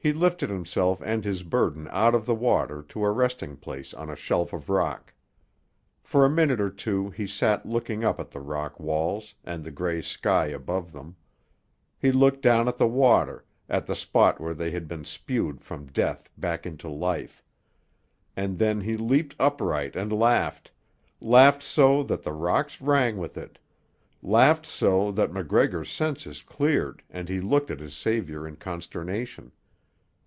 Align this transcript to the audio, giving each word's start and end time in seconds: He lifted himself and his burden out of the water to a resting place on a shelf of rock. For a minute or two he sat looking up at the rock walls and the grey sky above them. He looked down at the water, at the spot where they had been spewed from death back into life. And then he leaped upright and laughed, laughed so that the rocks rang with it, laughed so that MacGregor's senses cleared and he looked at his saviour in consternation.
He 0.00 0.12
lifted 0.12 0.48
himself 0.48 1.00
and 1.02 1.24
his 1.24 1.42
burden 1.42 1.88
out 1.90 2.14
of 2.14 2.24
the 2.24 2.34
water 2.36 2.84
to 2.90 3.04
a 3.04 3.10
resting 3.10 3.56
place 3.56 3.92
on 3.92 4.08
a 4.08 4.14
shelf 4.14 4.52
of 4.52 4.68
rock. 4.68 5.12
For 6.04 6.24
a 6.24 6.30
minute 6.30 6.60
or 6.60 6.70
two 6.70 7.10
he 7.10 7.26
sat 7.26 7.66
looking 7.66 8.04
up 8.04 8.20
at 8.20 8.30
the 8.30 8.38
rock 8.38 8.78
walls 8.78 9.34
and 9.42 9.64
the 9.64 9.72
grey 9.72 10.00
sky 10.02 10.46
above 10.46 10.92
them. 10.92 11.16
He 11.98 12.12
looked 12.12 12.42
down 12.42 12.68
at 12.68 12.76
the 12.76 12.86
water, 12.86 13.44
at 13.68 13.86
the 13.86 13.96
spot 13.96 14.38
where 14.40 14.54
they 14.54 14.70
had 14.70 14.86
been 14.86 15.04
spewed 15.04 15.62
from 15.62 15.86
death 15.86 16.30
back 16.38 16.64
into 16.64 16.88
life. 16.88 17.42
And 18.36 18.56
then 18.60 18.82
he 18.82 18.96
leaped 18.96 19.34
upright 19.40 19.96
and 19.96 20.12
laughed, 20.12 20.70
laughed 21.20 21.64
so 21.64 22.04
that 22.04 22.22
the 22.22 22.32
rocks 22.32 22.80
rang 22.80 23.16
with 23.16 23.36
it, 23.36 23.58
laughed 24.22 24.64
so 24.64 25.10
that 25.10 25.32
MacGregor's 25.32 25.90
senses 25.90 26.40
cleared 26.40 27.02
and 27.10 27.28
he 27.28 27.40
looked 27.40 27.72
at 27.72 27.80
his 27.80 27.96
saviour 27.96 28.46
in 28.46 28.54
consternation. 28.58 29.50